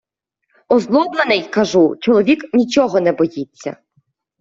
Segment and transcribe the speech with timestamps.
[0.69, 3.77] Озлоблений, кажу, чоловік нічого не боїться...